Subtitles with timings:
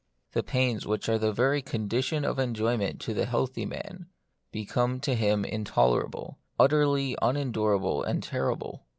[0.31, 4.07] The pains which are the very condi tions of enjoyment to the healthy man,
[4.51, 8.87] be come to him intolerable, utterly unendurable and terrible.